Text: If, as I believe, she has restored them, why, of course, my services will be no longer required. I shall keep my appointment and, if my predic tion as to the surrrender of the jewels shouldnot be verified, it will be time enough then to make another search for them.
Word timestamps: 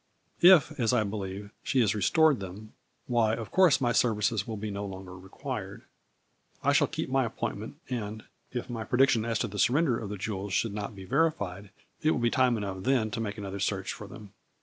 If, 0.41 0.71
as 0.79 0.93
I 0.93 1.03
believe, 1.03 1.51
she 1.61 1.79
has 1.81 1.93
restored 1.93 2.39
them, 2.39 2.73
why, 3.05 3.35
of 3.35 3.51
course, 3.51 3.79
my 3.79 3.91
services 3.91 4.47
will 4.47 4.57
be 4.57 4.71
no 4.71 4.83
longer 4.83 5.15
required. 5.15 5.83
I 6.63 6.73
shall 6.73 6.87
keep 6.87 7.07
my 7.07 7.23
appointment 7.23 7.75
and, 7.87 8.23
if 8.51 8.67
my 8.67 8.83
predic 8.83 9.09
tion 9.09 9.25
as 9.25 9.37
to 9.37 9.47
the 9.47 9.59
surrrender 9.59 9.99
of 9.99 10.09
the 10.09 10.17
jewels 10.17 10.53
shouldnot 10.53 10.95
be 10.95 11.05
verified, 11.05 11.69
it 12.01 12.09
will 12.09 12.17
be 12.19 12.31
time 12.31 12.57
enough 12.57 12.81
then 12.81 13.11
to 13.11 13.21
make 13.21 13.37
another 13.37 13.59
search 13.59 13.93
for 13.93 14.07
them. 14.07 14.33